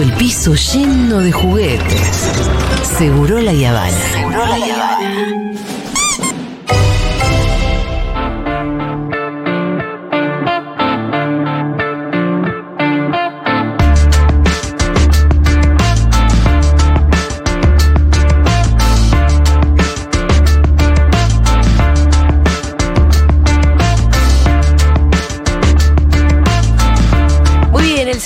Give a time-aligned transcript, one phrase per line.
[0.00, 2.32] el piso lleno de juguetes.
[2.98, 3.96] Seguro la Yavana.
[4.12, 5.75] Seguro la Yavana.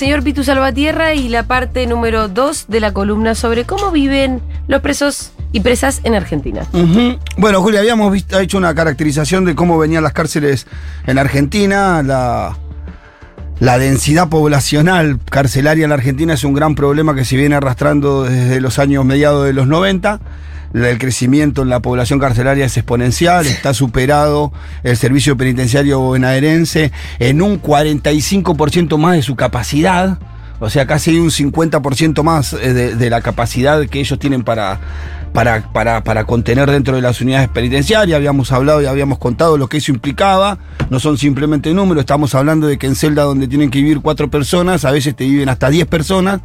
[0.01, 4.81] Señor Pitu Salvatierra y la parte número 2 de la columna sobre cómo viven los
[4.81, 6.65] presos y presas en Argentina.
[7.37, 10.65] Bueno, Julia, habíamos visto, hecho una caracterización de cómo venían las cárceles
[11.05, 12.01] en Argentina.
[12.01, 12.57] La,
[13.59, 18.23] la densidad poblacional carcelaria en la Argentina es un gran problema que se viene arrastrando
[18.23, 20.19] desde los años mediados de los 90.
[20.73, 24.53] El crecimiento en la población carcelaria es exponencial, está superado
[24.83, 30.19] el servicio penitenciario bonaerense en un 45% más de su capacidad.
[30.59, 34.79] O sea, casi un 50% más eh, de, de la capacidad que ellos tienen para,
[35.33, 38.15] para, para, para contener dentro de las unidades penitenciarias.
[38.15, 40.57] Habíamos hablado y habíamos contado lo que eso implicaba.
[40.89, 44.29] No son simplemente números, estamos hablando de que en celda donde tienen que vivir cuatro
[44.29, 46.41] personas, a veces te viven hasta 10 personas,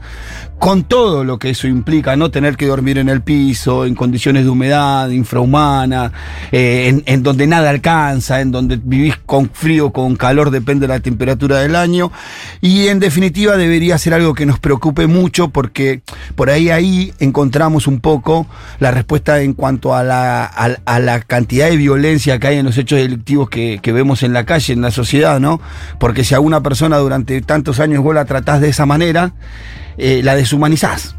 [0.58, 2.30] con todo lo que eso implica, ¿no?
[2.30, 6.12] Tener que dormir en el piso, en condiciones de humedad, infrahumana,
[6.52, 10.94] eh, en, en donde nada alcanza, en donde vivís con frío, con calor, depende de
[10.94, 12.12] la temperatura del año.
[12.60, 16.02] Y en definitiva debería ser algo que nos preocupe mucho porque
[16.36, 18.46] por ahí ahí encontramos un poco
[18.78, 22.76] la respuesta en cuanto a la, a, la cantidad de violencia que hay en los
[22.78, 25.60] hechos delictivos que, que vemos en la calle, en la sociedad, ¿no?
[25.98, 29.32] Porque si a una persona durante tantos años vos la tratás de esa manera,
[29.98, 31.16] eh, la deshumanizás.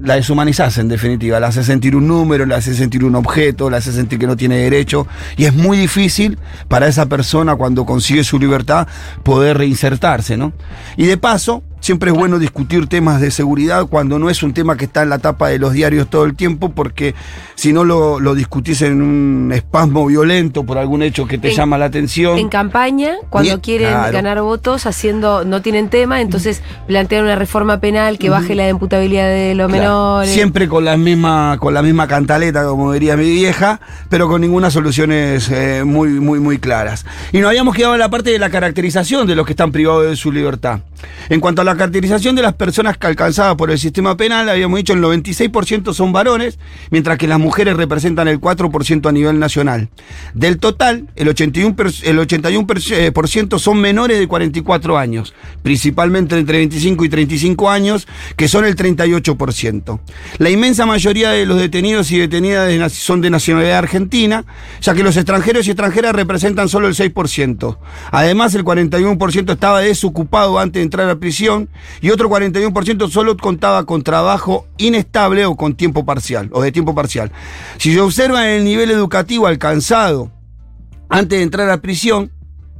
[0.00, 3.76] La deshumanizás en definitiva, la haces sentir un número, la haces sentir un objeto, la
[3.76, 8.24] haces sentir que no tiene derecho y es muy difícil para esa persona cuando consigue
[8.24, 8.88] su libertad
[9.22, 10.52] poder reinsertarse, ¿no?
[10.96, 14.74] Y de paso, siempre es bueno discutir temas de seguridad cuando no es un tema
[14.78, 17.14] que está en la tapa de los diarios todo el tiempo, porque
[17.56, 21.56] si no lo, lo discutís en un espasmo violento por algún hecho que te En-
[21.56, 22.38] llama la atención.
[22.38, 24.12] En campaña, cuando Bien, quieren claro.
[24.14, 29.28] ganar votos, haciendo, no tienen tema, entonces plantean una reforma penal que baje la imputabilidad
[29.28, 29.82] de los Claro.
[29.82, 30.30] menores.
[30.30, 33.78] Siempre con la misma, con la misma cantaleta, como diría mi vieja,
[34.08, 37.04] pero con ninguna soluciones eh, muy, muy, muy claras.
[37.30, 40.06] Y nos habíamos quedado en la parte de la caracterización de los que están privados
[40.06, 40.80] de su libertad.
[41.28, 44.92] En cuanto a la caracterización de las personas alcanzadas por el sistema penal, habíamos dicho
[44.92, 46.58] el 96% son varones,
[46.90, 49.88] mientras que las mujeres representan el 4% a nivel nacional.
[50.34, 53.12] Del total, el 81%, per- el 81 per- eh,
[53.58, 60.00] son menores de 44 años, principalmente entre 25 y 35 años, que son el 38%.
[60.38, 64.44] La inmensa mayoría de los detenidos y detenidas son de nacionalidad argentina,
[64.80, 67.78] ya que los extranjeros y extranjeras representan solo el 6%.
[68.10, 71.63] Además, el 41% estaba desocupado antes de entrar a prisión
[72.00, 76.94] y otro 41% solo contaba con trabajo inestable o con tiempo parcial, o de tiempo
[76.94, 77.30] parcial.
[77.78, 80.30] Si se observa el nivel educativo alcanzado
[81.08, 82.30] antes de entrar a prisión,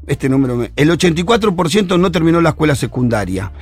[0.07, 3.53] este número, me- el 84% no terminó la escuela secundaria.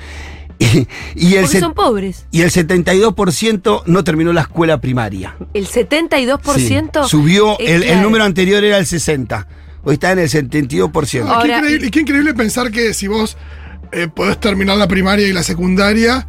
[0.58, 2.26] Y, y el, Porque son pobres.
[2.30, 5.34] y el 72% no terminó la escuela primaria.
[5.54, 9.48] El 72% Sí, Subió, el, número anterior era el 60.
[9.82, 11.26] Hoy está en el 72%.
[11.26, 13.36] Ahora- qué, increíble, qué increíble pensar que si vos
[13.92, 16.26] eh, podés terminar la primaria y la secundaria,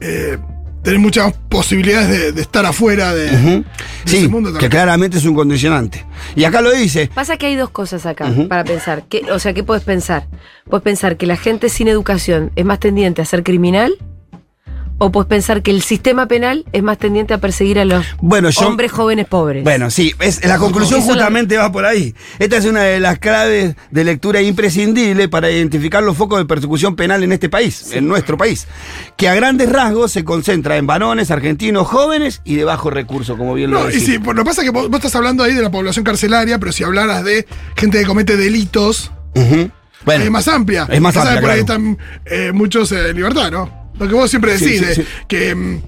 [0.00, 0.38] eh,
[0.82, 3.48] tenés muchas posibilidades de, de estar afuera de, Ujú.
[3.50, 3.64] de
[4.04, 4.70] Sí, ese mundo que también.
[4.70, 6.06] claramente es un condicionante.
[6.36, 7.10] Y acá lo dice.
[7.14, 9.02] Pasa que hay dos cosas acá para pensar.
[9.08, 10.26] ¿Qué- o sea, ¿qué puedes pensar?
[10.70, 13.92] Puedes pensar que la gente sin educación es más tendiente a ser criminal.
[15.00, 18.50] O puedes pensar que el sistema penal es más tendiente a perseguir a los Bueno,
[18.50, 18.66] yo.
[18.66, 19.62] hombres jóvenes pobres.
[19.62, 22.16] Bueno, sí, es, la conclusión lo- justamente va por ahí.
[22.40, 26.96] Esta es una de las claves de lectura imprescindible para identificar los focos de persecución
[26.96, 28.66] penal en este país, en nuestro país,
[29.16, 33.54] que a grandes rasgos se concentra en varones argentinos jóvenes y de bajo recurso, como
[33.54, 34.04] bien lo No, y decís.
[34.06, 36.04] sí, por lo que pasa es que vos, vos estás hablando ahí de la población
[36.04, 39.12] carcelaria, pero si hablaras de gente que comete delitos.
[40.04, 40.88] Bueno, es más amplia.
[40.90, 41.82] Es más amplia, por ahí claro.
[41.82, 43.77] están eh, muchos eh, en libertad, ¿no?
[43.98, 45.04] Lo que vos siempre decís, sí, de sí.
[45.26, 45.80] que mm,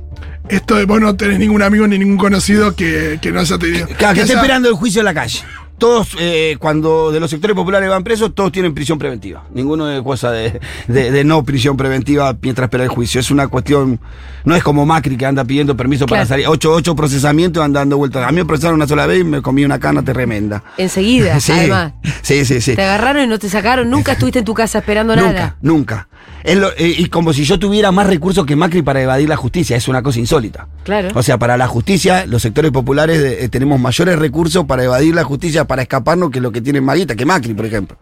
[0.48, 3.86] esto de vos no tenés ningún amigo ni ningún conocido que, que no haya tenido.
[3.86, 5.40] Claro, que esté haya- esperando el juicio en la calle.
[5.78, 9.44] Todos, eh, cuando de los sectores populares van presos, todos tienen prisión preventiva.
[9.54, 13.18] Ninguno es cosa de, de- de no prisión preventiva mientras espera el juicio.
[13.18, 13.98] Es una cuestión,
[14.44, 16.46] no es como Macri que anda pidiendo permiso para salir.
[16.48, 18.28] Ocho, ocho procesamientos y anda dando vueltas.
[18.28, 20.62] A mí me procesaron una sola vez y me comí una cana tremenda.
[20.76, 21.94] Enseguida, Sí, además.
[22.20, 22.74] sí, sí, sí.
[22.76, 23.88] Te agarraron y no te sacaron.
[23.88, 25.28] Nunca estuviste en tu casa esperando nada.
[25.30, 26.08] Nunca, nunca.
[26.44, 29.76] Eh, y como si yo tuviera más recursos que Macri para evadir la justicia.
[29.76, 30.68] Es una cosa insólita.
[30.84, 31.10] Claro.
[31.14, 35.24] O sea, para la justicia, los sectores populares eh, tenemos mayores recursos para evadir la
[35.24, 37.98] justicia, para escaparnos, que lo que tiene Maguita, que Macri, por ejemplo.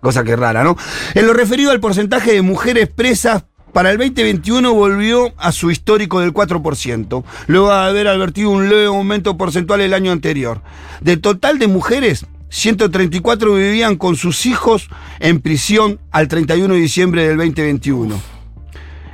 [0.00, 0.76] Cosa que es rara, ¿no?
[1.14, 6.20] En lo referido al porcentaje de mujeres presas para el 2021 volvió a su histórico
[6.20, 10.60] del 4%, luego de haber advertido un leve aumento porcentual el año anterior.
[11.00, 14.88] Del total de mujeres, 134 vivían con sus hijos
[15.20, 18.39] en prisión al 31 de diciembre del 2021.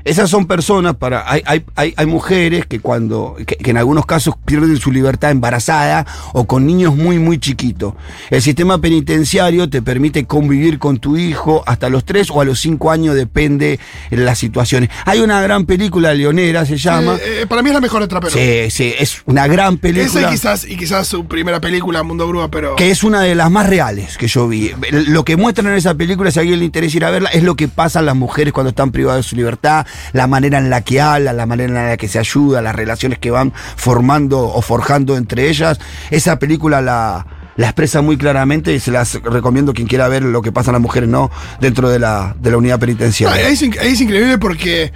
[0.07, 1.29] Esas son personas para.
[1.29, 3.37] Hay, hay, hay, hay mujeres que cuando.
[3.45, 7.95] Que, que en algunos casos pierden su libertad embarazada o con niños muy, muy chiquitos.
[8.31, 12.61] El sistema penitenciario te permite convivir con tu hijo hasta los 3 o a los
[12.61, 14.91] 5 años, depende de las situaciones.
[15.07, 17.17] Hay una gran película, Leonera se llama.
[17.17, 18.33] Eh, eh, para mí es la mejor de Trapero.
[18.33, 20.31] Sí, sí, es una gran Esa y película.
[20.31, 22.77] quizás, y quizás su primera película, Mundo Grúa, pero.
[22.77, 24.71] Que es una de las más reales que yo vi.
[24.93, 27.43] Lo que muestran en esa película, si a alguien le interesa ir a verla, es
[27.43, 30.71] lo que pasa a las mujeres cuando están privadas de su libertad, la manera en
[30.71, 34.41] la que hablan, la manera en la que se ayuda, las relaciones que van formando
[34.41, 35.79] o forjando entre ellas.
[36.11, 37.27] Esa película la,
[37.57, 40.73] la expresa muy claramente y se las recomiendo quien quiera ver lo que pasa a
[40.73, 43.49] las mujeres no dentro de la, de la unidad penitenciaria.
[43.49, 44.93] es, es increíble porque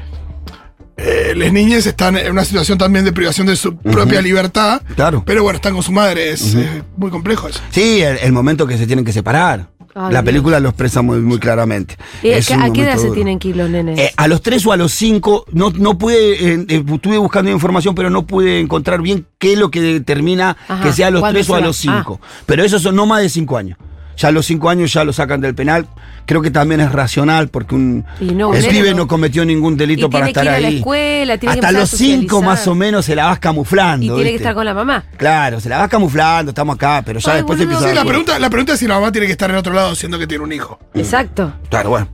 [0.97, 4.82] eh, las niñas están en una situación también de privación de su propia libertad.
[4.97, 5.23] Claro.
[5.25, 6.32] Pero bueno, están con su madre.
[6.32, 6.55] Es
[6.97, 7.61] muy complejo eso.
[7.70, 9.69] Sí, el, el momento que se tienen que separar.
[9.95, 10.25] Ay, la Dios.
[10.25, 11.97] película lo expresa muy, muy claramente.
[12.23, 13.15] ¿Y Es ¿A, qué edad se duro.
[13.15, 13.99] tienen que ir los nenes?
[13.99, 17.51] Eh, a los 3 o a los 5, no, no pude, eh, eh, estuve buscando
[17.51, 21.11] información, pero no pude encontrar bien qué es lo que determina Ajá, que sea a
[21.11, 22.21] los ¿cuándo 3 o a los 5.
[22.47, 23.79] Pero esos son no más de 5 años.
[24.21, 25.87] Ya a los 5 años ya lo sacan del penal.
[26.27, 30.07] Creo que también es racional porque un no, el pibe no- no cometió ningún delito
[30.07, 30.77] Y para tiene que estar ir a la ahí.
[30.77, 32.43] escuela, tiene que Hasta los 5 socializar.
[32.45, 34.05] más o menos se la vas camuflando.
[34.13, 35.05] y tiene que estar con la mamá.
[35.17, 38.39] Claro, se la vas camuflando, estamos acá, pero ya Ay, después empieza Sí, la pregunta,
[38.39, 40.45] la pregunta es si la mamá tiene que estar en otro lado siendo que tiene
[40.45, 40.79] un hijo.
[40.95, 41.55] Exacto.
[41.71, 42.09] Claro, bueno.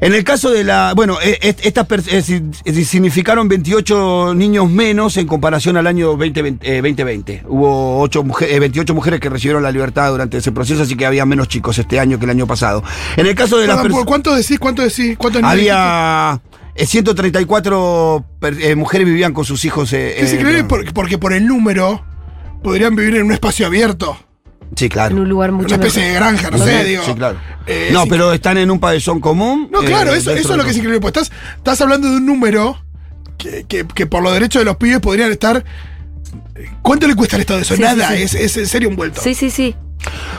[0.00, 0.92] En el caso de la.
[0.94, 2.22] Bueno, eh, est- estas eh,
[2.84, 6.64] significaron 28 niños menos en comparación al año 2020.
[6.70, 7.42] eh, 2020.
[7.48, 11.04] Hubo ocho muje- eh, 28 mujeres que recibieron la libertad durante ese proceso, así que
[11.04, 12.84] había menos chicos este año que el año pasado.
[13.16, 14.06] En el caso de las personas.
[14.06, 14.58] ¿Cuánto decís?
[14.60, 15.16] ¿Cuánto decís?
[15.18, 15.52] ¿Cuántos niños?
[15.52, 16.40] Había.
[16.76, 19.92] eh, 134 per- eh, mujeres vivían con sus hijos.
[19.92, 22.04] eh, Es eh, increíble porque, porque por el número
[22.62, 24.16] podrían vivir en un espacio abierto.
[24.76, 25.14] Sí, claro.
[25.16, 26.12] En un lugar Una mucho especie mejor.
[26.14, 27.02] de granja, no sé, digo.
[27.04, 27.38] Sí, claro.
[27.66, 28.08] Eh, no, sí.
[28.10, 29.68] pero están en un pabellón común.
[29.72, 31.00] No, eh, claro, eso, dentro eso es lo que es increíble.
[31.00, 32.80] Pues estás, estás hablando de un número
[33.38, 35.64] que, que- que por los derechos de los pibes podrían estar.
[36.82, 37.74] ¿Cuánto le cuesta al Estado eso?
[37.76, 38.22] Sí, Nada, sí, sí.
[38.24, 39.20] Es, es en serio un vuelto.
[39.22, 39.74] Sí, sí, sí.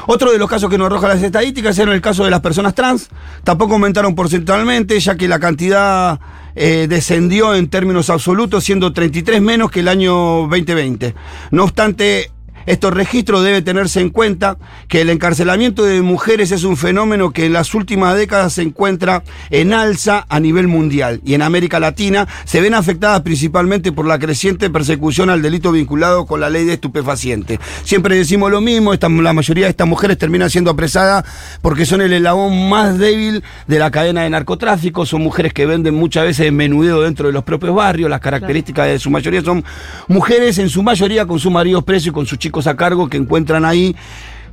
[0.07, 2.73] Otro de los casos que nos arroja las estadísticas era el caso de las personas
[2.75, 3.09] trans.
[3.43, 6.19] Tampoco aumentaron porcentualmente, ya que la cantidad
[6.55, 10.13] eh, descendió en términos absolutos, siendo 33 menos que el año
[10.47, 11.13] 2020.
[11.51, 12.31] No obstante,
[12.69, 17.47] estos registros debe tenerse en cuenta que el encarcelamiento de mujeres es un fenómeno que
[17.47, 21.19] en las últimas décadas se encuentra en alza a nivel mundial.
[21.25, 26.27] Y en América Latina se ven afectadas principalmente por la creciente persecución al delito vinculado
[26.27, 27.57] con la ley de estupefacientes.
[27.83, 31.25] Siempre decimos lo mismo, la mayoría de estas mujeres terminan siendo apresadas
[31.63, 35.95] porque son el eslabón más débil de la cadena de narcotráfico, son mujeres que venden
[35.95, 39.65] muchas veces menudeo dentro de los propios barrios, las características de su mayoría son
[40.07, 43.17] mujeres en su mayoría con sus maridos presos y con sus chicos a cargo que
[43.17, 43.95] encuentran ahí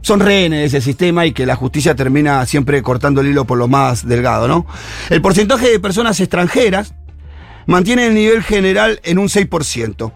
[0.02, 3.58] son rehenes de ese sistema y que la justicia termina siempre cortando el hilo por
[3.58, 4.66] lo más delgado, ¿no?
[5.10, 6.94] El porcentaje de personas extranjeras
[7.66, 10.12] mantiene el nivel general en un 6%.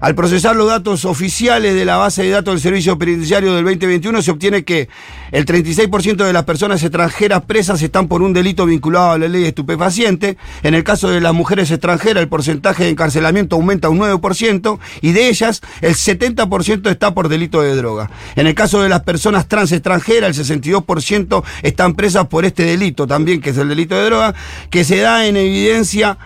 [0.00, 4.22] Al procesar los datos oficiales de la base de datos del Servicio Penitenciario del 2021
[4.22, 4.88] se obtiene que
[5.30, 9.44] el 36% de las personas extranjeras presas están por un delito vinculado a la ley
[9.44, 10.38] estupefaciente.
[10.62, 15.12] En el caso de las mujeres extranjeras el porcentaje de encarcelamiento aumenta un 9% y
[15.12, 18.10] de ellas el 70% está por delito de droga.
[18.36, 23.06] En el caso de las personas trans extranjeras el 62% están presas por este delito
[23.06, 24.34] también que es el delito de droga
[24.70, 26.16] que se da en evidencia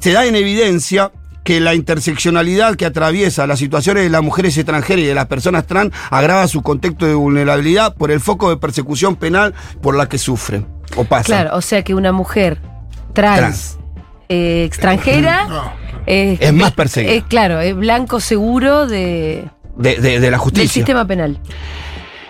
[0.00, 1.12] se da en evidencia
[1.44, 5.66] que la interseccionalidad que atraviesa las situaciones de las mujeres extranjeras y de las personas
[5.66, 10.18] trans agrava su contexto de vulnerabilidad por el foco de persecución penal por la que
[10.18, 11.24] sufren o pasan.
[11.42, 12.60] Claro, o sea que una mujer
[13.12, 13.78] trans, Trans.
[14.28, 15.72] eh, extranjera No.
[16.06, 17.12] eh, Es más perseguida.
[17.14, 19.44] eh, claro, es blanco seguro de,
[19.76, 20.68] De, de- de la del justicia.
[20.72, 21.38] sistema penal.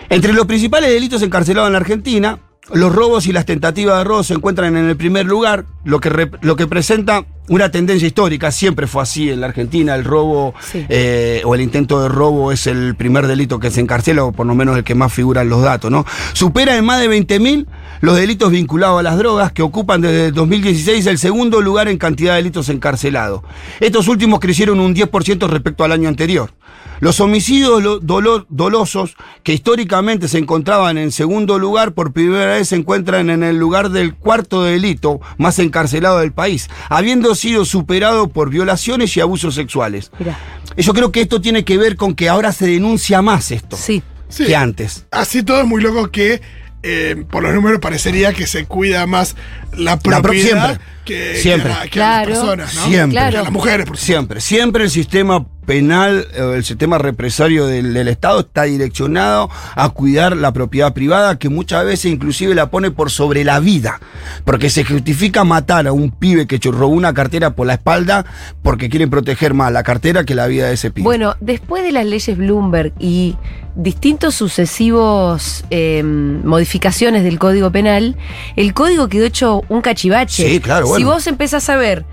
[0.09, 2.39] Entre los principales delitos encarcelados en la Argentina,
[2.71, 6.29] los robos y las tentativas de robo se encuentran en el primer lugar, lo que,
[6.41, 8.51] lo que presenta una tendencia histórica.
[8.51, 9.95] Siempre fue así en la Argentina.
[9.95, 10.85] El robo Sí.
[10.87, 14.45] eh, o el intento de robo es el primer delito que se encarcela, o por
[14.45, 15.91] lo menos el que más figura en los datos.
[15.91, 16.05] ¿no?
[16.31, 17.65] Supera en más de 20.000
[18.01, 21.97] los delitos vinculados a las drogas, que ocupan desde el 2016 el segundo lugar en
[21.97, 23.41] cantidad de delitos encarcelados.
[23.79, 26.53] Estos últimos crecieron un 10% respecto al año anterior.
[26.99, 32.75] Los homicidios dolor- dolosos, que históricamente se encontraban en segundo lugar, por primera vez se
[32.77, 38.49] encuentran en el lugar del cuarto delito más encarcelado del país, habiendo sido superado por
[38.49, 40.11] violaciones y abusos sexuales.
[40.17, 40.37] Mirá.
[40.77, 44.01] Yo creo que esto tiene que ver con que ahora se denuncia más esto Sí.
[44.29, 44.45] Sí.
[44.45, 45.05] que antes.
[45.11, 46.41] Así todo es muy loco que
[46.83, 49.35] eh, por los números parecería que se cuida más
[49.75, 50.85] la pro- propiedad siempre.
[51.05, 51.71] que, Siempre.
[51.71, 52.29] que a, que a las Claro.
[52.29, 52.85] personas, ¿no?
[52.85, 53.11] Siempre.
[53.17, 53.43] Que a Claro.
[53.45, 53.97] las mujeres, por.
[53.97, 59.89] Siempre, siempre el sistema penal, eh, el sistema represario del, del Estado está direccionado a
[59.89, 63.99] cuidar la propiedad privada, que muchas veces inclusive la pone por sobre la vida,
[64.45, 68.25] porque se justifica matar a un pibe que robó una cartera por la espalda
[68.61, 71.03] porque quieren proteger más la cartera que la vida de ese pibe.
[71.03, 73.35] Bueno, después de las leyes Bloomberg y
[73.75, 78.17] distintos sucesivos eh, modificaciones del Código Penal,
[78.55, 80.47] el código quedó hecho un cachivache.
[80.47, 81.07] Sí, claro, Si bueno.
[81.07, 82.05] vos empezás a ver,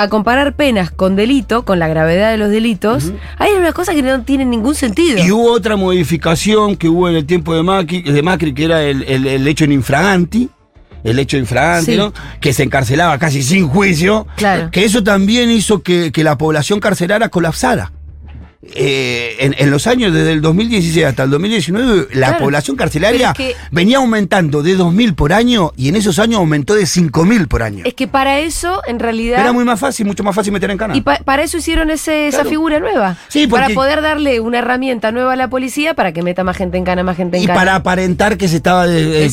[0.00, 4.02] a comparar penas con delito, con la gravedad de los delitos, hay unas cosas que
[4.02, 5.18] no tienen ningún sentido.
[5.24, 8.82] Y hubo otra modificación que hubo en el tiempo de Macri, de Macri que era
[8.84, 10.48] el, el- el hecho en infraganti.
[11.04, 11.96] El hecho infraganti, Sí.
[11.96, 12.12] ¿no?
[12.40, 14.26] Que se encarcelaba casi sin juicio.
[14.36, 14.70] Claro.
[14.70, 17.92] Que eso también hizo que, que la población carcelaria colapsara.
[18.60, 22.44] Eh, en, en los años desde el 2016 hasta el 2019, la Claro.
[22.44, 26.38] población carcelaria Pero es que- venía aumentando de 2.000 por año y en esos años
[26.40, 27.84] aumentó de 5.000 por año.
[27.86, 29.40] Es que para eso, en realidad.
[29.42, 30.96] Era muy más fácil, mucho más fácil meter en cana.
[30.96, 33.16] Y pa- para eso hicieron ese- esa figura nueva.
[33.28, 36.56] Sí, porque- Para poder darle una herramienta nueva a la policía para que meta más
[36.56, 37.58] gente en cana, más gente en Y cana.
[37.60, 39.30] para aparentar que se estaba eh,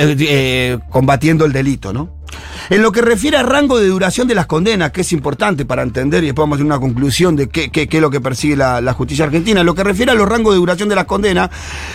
[0.00, 2.22] eh, combatiendo el delito, ¿no?
[2.70, 5.82] En lo que refiere a rango de duración de las condenas, que es importante para
[5.82, 8.22] entender y después vamos a hacer una conclusión de qué, qué- qué es lo que
[8.22, 10.94] persigue la, la justicia argentina, en lo que refiere a los rangos de duración de
[10.94, 11.50] las condenas,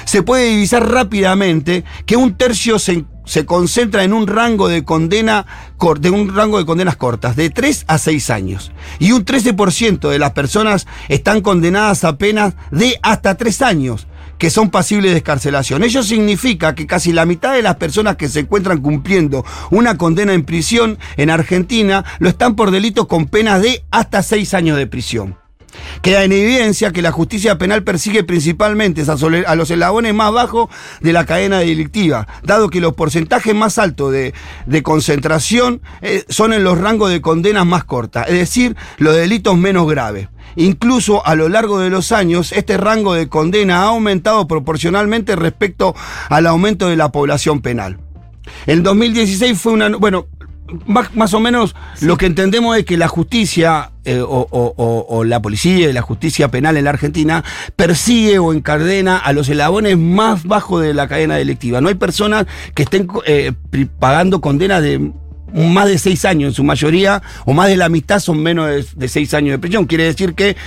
[0.06, 5.46] se puede divisar rápidamente que un tercio se, se concentra en un rango de condena
[6.00, 8.72] de un rango de condenas cortas, de 3 a 6 años.
[9.00, 14.08] Y un 13% de las personas están condenadas a penas de hasta 3 años
[14.38, 15.84] que son pasibles de escarcelación.
[15.84, 20.34] Ello significa que casi la mitad de las personas que se encuentran cumpliendo una condena
[20.34, 24.88] en prisión en Argentina lo están por delitos con penas de hasta seis años de
[24.88, 25.47] prisión.
[26.02, 29.04] Queda en evidencia que la justicia penal persigue principalmente
[29.46, 30.70] a los eslabones más bajos
[31.02, 34.34] de la cadena delictiva, dado que los porcentajes más altos de,
[34.66, 39.58] de concentración eh, son en los rangos de condenas más cortas, es decir, los delitos
[39.58, 40.30] menos graves.
[40.56, 45.96] Incluso a lo largo de los años, este rango de condena ha aumentado proporcionalmente respecto
[46.30, 48.00] al aumento de la población penal.
[48.66, 49.90] En 2016 fue una...
[49.90, 50.28] Bueno,
[50.86, 55.94] más, o menos lo que entendemos es que la justicia eh, o, la policía y
[55.94, 57.44] la justicia penal en la Argentina
[57.76, 61.82] persigue o encadena a los eslabones más bajos de la cadena delictiva.
[61.82, 63.54] No hay personas que estén eh,
[64.00, 65.12] pagando condenas de
[65.54, 69.08] más de seis años en su mayoría, o más de la mitad son menos de
[69.08, 69.86] seis años de prisión.
[69.86, 70.58] Quiere decir que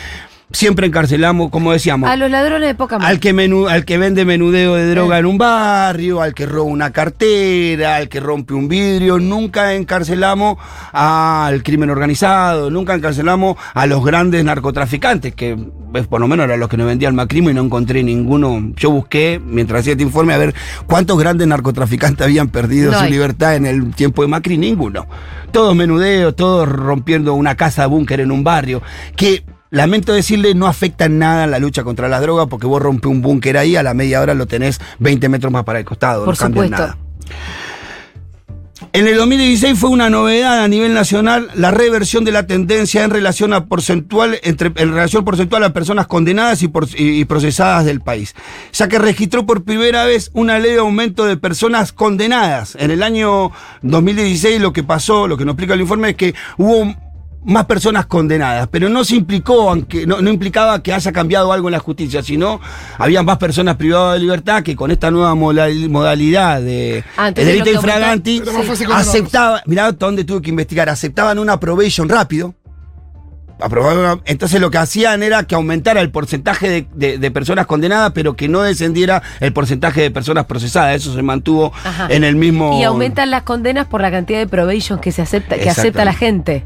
[0.53, 4.25] siempre encarcelamos, como decíamos, A los ladrones de poca al que, menú, al que vende
[4.25, 8.69] menudeo de droga en un barrio, al que roba una cartera, al que rompe un
[8.69, 9.19] vidrio.
[9.19, 10.59] Nunca encarcelamos
[10.93, 15.57] al crimen organizado, nunca encarcelamos a los grandes narcotraficantes, que
[15.93, 18.73] pues, por lo menos eran los que nos vendían macrimo y no encontré ninguno.
[18.77, 20.55] Yo busqué, mientras hacía este informe, a ver
[20.87, 23.11] cuántos grandes narcotraficantes habían perdido No su hay.
[23.11, 25.07] libertad en el tiempo de Macri, ninguno.
[25.53, 28.83] Todos menudeos, todos rompiendo una casa búnker en un barrio,
[29.17, 32.83] que lamento decirle no afecta en nada en la lucha contra las drogas, porque vos
[32.83, 35.85] rompes un búnker ahí, a la media hora lo tenés 20 metros más para el
[35.85, 36.87] costado, Por no cambia supuesto.
[36.87, 36.99] nada.
[38.93, 43.11] En el 2016 fue una novedad a nivel nacional la reversión de la tendencia en
[43.11, 47.85] relación a porcentual entre en relación porcentual a personas condenadas y, por- y- y procesadas
[47.85, 48.35] del país,
[48.73, 52.75] ya que registró por primera vez una leve aumento de personas condenadas.
[52.81, 56.35] En el año 2016 lo que pasó, lo que nos explica el informe es que
[56.57, 56.93] hubo
[57.45, 61.69] más personas condenadas, pero no se implicó, aunque no, no implicaba que haya cambiado algo
[61.69, 62.61] en la justicia, sino
[62.99, 67.03] había más personas privadas de libertad que con esta nueva modal- modalidad de
[67.47, 67.87] delito que aumenta-
[68.31, 68.41] infraganti
[69.01, 72.55] aceptaba, mirá dónde tuve que investigar, aceptaban una probation rápido.
[73.61, 78.13] Aprobaban- Entonces lo que hacían era que aumentara el porcentaje de, de- de personas condenadas,
[78.15, 80.97] pero que no descendiera el porcentaje de personas procesadas.
[80.97, 82.07] Eso se mantuvo Ajá.
[82.11, 82.79] en el mismo.
[82.81, 86.15] Y aumentan las condenas por la cantidad de probation que se acepta, que acepta la
[86.15, 86.65] gente.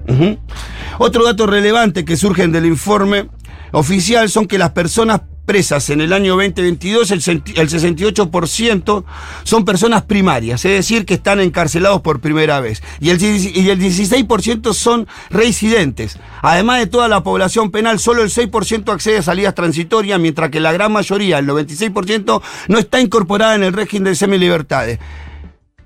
[0.99, 3.29] Otro dato relevante que surgen del informe
[3.73, 9.05] oficial son que las personas presas en el año 2022, el, centi- el 68%
[9.45, 12.83] son personas primarias, es decir, que están encarcelados por primera vez.
[13.01, 16.19] Y el, 16 y el 16% son reincidentes.
[16.43, 20.61] Además de toda la población penal, solo el 6% accede a salidas transitorias, mientras que
[20.61, 24.99] la gran mayoría, el 96%, no está incorporada en el régimen de semilibertades.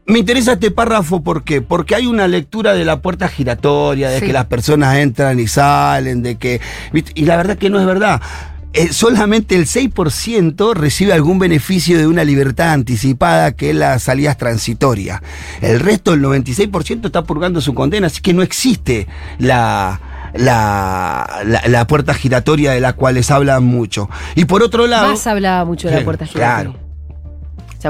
[0.06, 1.60] Me interesa este párrafo ¿por qué?
[1.60, 4.26] Porque hay una lectura de la puerta giratoria, de Sí.
[4.26, 6.62] que las personas entran y salen, de que.
[7.14, 8.22] Y la verdad que no es verdad.
[8.74, 14.36] Eh, solamente el 6% recibe algún beneficio de una libertad anticipada que es las salidas
[14.36, 15.22] transitorias.
[15.62, 19.06] El resto, el 96%, está purgando su condena, así que no existe
[19.38, 20.00] la,
[20.34, 24.10] la, la, la puerta giratoria de la cual les hablan mucho.
[24.34, 25.08] Y por otro lado.
[25.08, 26.72] Más hablaba mucho de la puerta giratoria.
[26.72, 26.87] claro.
[27.78, 27.88] ¿Se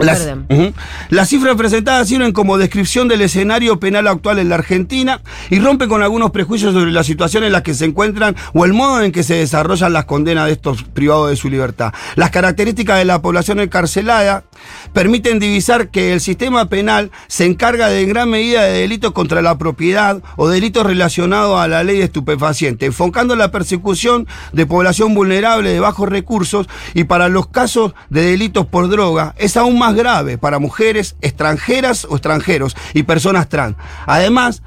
[1.09, 5.88] Las, cifras presentadas sirven como descripción del escenario penal actual en la Argentina y rompen
[5.88, 9.12] con algunos prejuicios sobre la situación en la que se encuentran o el modo en
[9.12, 11.95] que se desarrollan las condenas de estos privados de su libertad.
[12.16, 14.45] Las características de la población encarcelada
[14.92, 19.42] permiten divisar que el sistema penal se encarga de en gran medida de delitos contra
[19.42, 25.14] la propiedad o delitos relacionados a la ley de estupefacientes, enfocando la persecución de población
[25.14, 29.94] vulnerable de bajos recursos y para los casos de delitos por droga es aún más
[29.94, 33.76] grave para mujeres extranjeras o extranjeros y personas trans.
[34.06, 34.62] Además,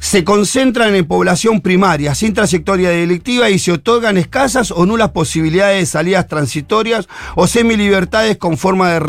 [0.00, 5.78] se concentran en población primaria, sin trayectoria delictiva y se otorgan escasas o nulas posibilidades
[5.78, 9.00] de salidas transitorias o semilibertades con forma de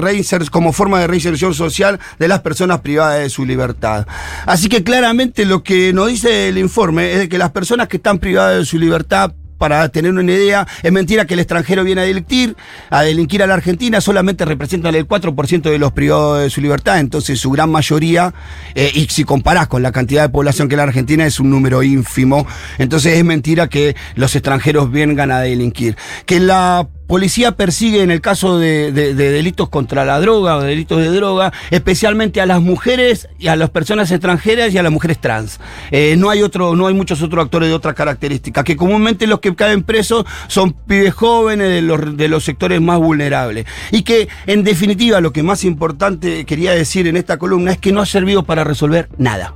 [0.52, 4.06] como forma de reinserción social de las personas privadas de su libertad.
[4.46, 8.20] Así que claramente lo que nos dice el informe es que las personas que están
[8.20, 9.32] privadas de su libertad
[9.62, 12.58] para tener una idea, es mentira que el extranjero viene a delinquir,
[12.90, 16.98] a delinquir a la Argentina, solamente representan el 4% de los privados de su libertad,
[16.98, 18.34] entonces su gran mayoría,
[18.74, 21.84] eh, y si comparás con la cantidad de población que la Argentina es un número
[21.84, 22.48] ínfimo,
[22.80, 25.96] entonces es mentira que los extranjeros vengan a delinquir.
[26.26, 30.62] Que la policía persigue en el caso de, de- de delitos contra la droga o
[30.62, 34.94] delitos de droga, especialmente a las mujeres y a las personas extranjeras y a las
[34.94, 35.60] mujeres trans.
[35.92, 39.42] Eh, no hay otro, no hay muchos otros actores de otras características, que comúnmente los
[39.42, 43.66] que caen presos son pibes jóvenes de los, de los sectores más vulnerables.
[43.92, 47.92] Y que, en definitiva, lo que más importante quería decir en esta columna es que
[47.92, 49.54] no ha servido para resolver nada.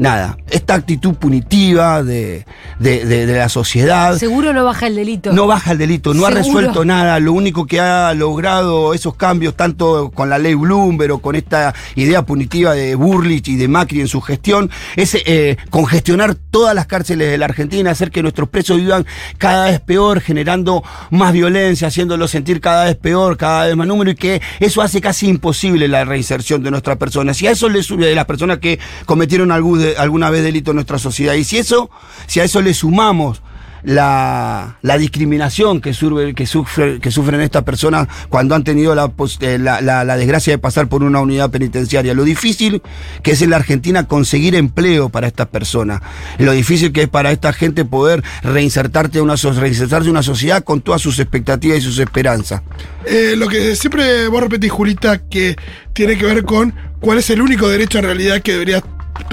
[0.00, 0.38] Nada.
[0.48, 2.46] Esta actitud punitiva de,
[2.78, 4.16] de- de- de la sociedad.
[4.16, 5.30] Seguro no baja el delito.
[5.30, 7.20] No baja el delito, no ha resuelto nada.
[7.20, 11.74] Lo único que ha logrado esos cambios, tanto con la ley Bloomberg o con esta
[11.96, 16.86] idea punitiva de Burlich y de Macri en su gestión, es eh, congestionar todas las
[16.86, 19.04] cárceles de la Argentina, hacer que nuestros presos vivan
[19.36, 24.10] cada vez peor, generando más violencia, haciéndolos sentir cada vez peor, cada vez más número,
[24.10, 27.36] y que eso hace casi imposible la reinserción de nuestras personas.
[27.36, 30.70] Si a eso le sube de las personas que cometieron algún de- alguna vez delito
[30.72, 31.90] en nuestra sociedad, y si eso,
[32.26, 33.42] si a eso le sumamos
[33.82, 39.10] la, la discriminación que, surve- que, sufre- que sufren estas personas cuando han tenido la,
[39.40, 42.12] eh, la- desgracia de pasar por una unidad penitenciaria.
[42.12, 42.82] Lo difícil
[43.22, 46.02] que es en la Argentina conseguir empleo para estas personas.
[46.36, 50.62] Lo difícil que es para esta gente poder reinsertarte a una, reinsertarse en una sociedad
[50.62, 52.60] con todas sus expectativas y sus esperanzas.
[53.06, 55.56] Eh, lo que siempre vos repetís, Julita, que
[55.94, 58.82] tiene que ver con cuál es el único derecho en realidad que debería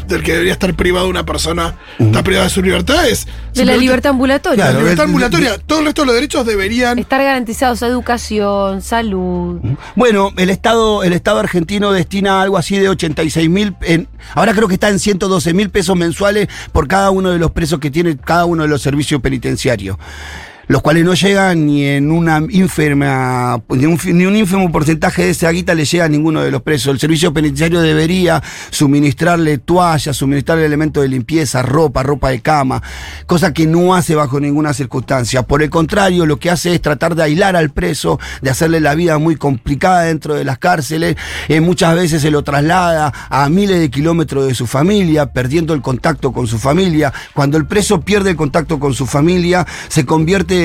[0.08, 3.76] del que debería estar privado una persona, está privada de su libertad, es de la
[3.76, 4.66] libertad ambulatoria.
[4.66, 5.58] la Claro, libertad es- ambulatoria.
[5.60, 9.60] Todo el resto de los derechos deberían Estar garantizados educación, salud.
[9.96, 13.76] Bueno, el Estado, el Estado argentino destina algo así de 86 mil,
[14.34, 17.80] ahora creo que está en 112 mil pesos mensuales por cada uno de los presos
[17.80, 19.98] que tiene cada uno de los servicios penitenciarios.
[20.68, 25.30] Los cuales no llegan ni en una ínfima, ni un, ni un ínfimo porcentaje de
[25.30, 26.92] esa guita le llega a ninguno de los presos.
[26.92, 32.84] El servicio penitenciario debería suministrarle toallas, suministrarle elementos de limpieza, ropa, ropa de cama,
[33.28, 35.44] cosa que no hace bajo ninguna circunstancia.
[35.44, 38.94] Por el contrario, lo que hace es tratar de aislar al preso, de hacerle la
[38.94, 41.16] vida muy complicada dentro de las cárceles.
[41.48, 45.82] Eh, muchas veces se lo traslada a miles de kilómetros de su familia, perdiendo el
[45.82, 47.14] contacto con su familia.
[47.34, 50.57] Cuando el preso pierde el contacto con su familia, se convierte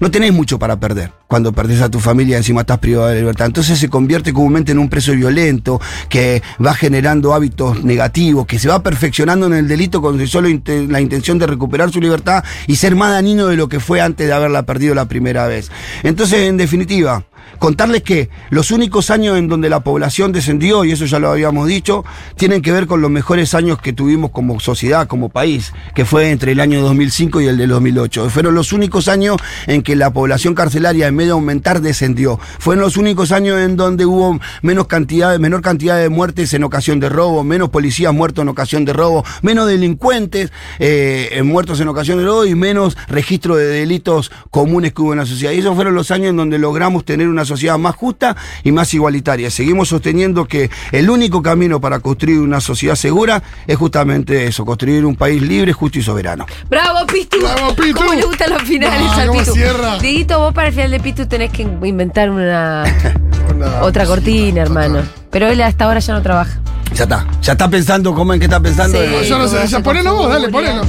[0.00, 3.46] no tenés mucho para perder cuando perdés a tu familia encima estás privado de libertad.
[3.46, 8.68] Entonces se convierte comúnmente en un preso violento que va generando hábitos negativos, que se
[8.68, 10.48] va perfeccionando en el delito con solo
[10.88, 14.26] la intención de recuperar su libertad y ser más dañino de lo que fue antes
[14.26, 15.70] de haberla perdido la primera vez.
[16.02, 17.24] Entonces, en definitiva,
[17.58, 21.68] contarles que los únicos años en donde la población descendió, y eso ya lo habíamos
[21.68, 22.04] dicho,
[22.36, 26.30] tienen que ver con los mejores años que tuvimos como sociedad, como país, que fue
[26.30, 28.30] entre el año 2005 y el de 2008.
[28.30, 32.38] Fueron los únicos años en que la población carcelaria, en vez de aumentar, descendió.
[32.58, 37.00] Fueron los únicos años en donde hubo menos cantidad, menor cantidad de muertes en ocasión
[37.00, 42.18] de robo, menos policías muertos en ocasión de robo, menos delincuentes eh, muertos en ocasión
[42.18, 45.52] de robo y menos registro de delitos comunes que hubo en la sociedad.
[45.52, 48.92] Y esos fueron los años en donde logramos tener una sociedad más justa y más
[48.94, 49.50] igualitaria.
[49.50, 55.04] Seguimos sosteniendo que el único camino para construir una sociedad segura es justamente eso, construir
[55.04, 56.46] un país libre, justo y soberano.
[56.68, 57.38] ¡Bravo, Pitu!
[57.40, 57.98] ¡Bravo, Pitu!
[57.98, 59.52] ¿Cómo le gustan los finales Ah, a cómo Pitu?
[59.52, 59.98] cierra.
[59.98, 62.84] Dieguito, vos para el final de Pitu tenés que inventar una
[63.54, 64.98] Una otra cortina, hermano.
[65.00, 65.10] otra.
[65.30, 66.58] Pero él hasta ahora ya no trabaja.
[66.94, 68.98] Ya está, ya está pensando cómo en qué está pensando.
[68.98, 70.82] Sí, yo no sé, ya ponelo vos, dale, ponelo.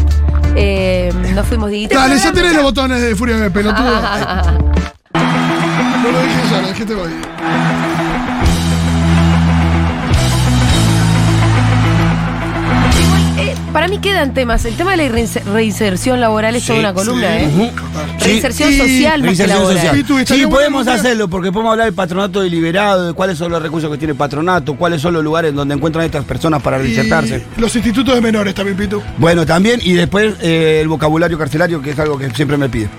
[0.56, 1.96] Eh, nos fuimos, Dieguito.
[1.96, 4.02] Dale, ya tenés los botones de Furia de pelotudo.
[6.08, 7.10] No lo dije yo, lo dijiste vos.
[13.40, 14.66] Eh, para mí quedan temas.
[14.66, 17.44] El tema de la reinse- reinserción laboral es toda una columna, sí.
[17.44, 17.50] ¿eh?
[17.54, 17.70] Ujú.
[18.26, 19.78] Reinserción Sí, social más que Reinserción laboral.
[19.78, 20.26] social.
[20.28, 23.92] Sí, bueno podemos hacerlo porque podemos hablar del patronato deliberado, de cuáles son los recursos
[23.92, 27.46] que tiene el patronato, cuáles son los lugares donde encuentran estas personas para reinsertarse.
[27.56, 29.02] Y los institutos de menores también, Pitu.
[29.18, 32.90] Bueno, también, y después eh, el vocabulario carcelario, que es algo que siempre me pide.